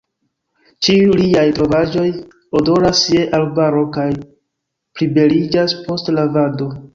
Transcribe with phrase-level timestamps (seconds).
[0.85, 2.05] Ĉiuj liaj trovaĵoj
[2.61, 6.73] odoras je arbaro kaj plibeliĝas post lavado.